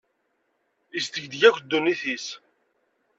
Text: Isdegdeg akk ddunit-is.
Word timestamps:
Isdegdeg 0.97 1.43
akk 1.49 1.57
ddunit-is. 1.61 2.27